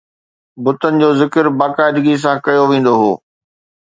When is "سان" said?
2.23-2.35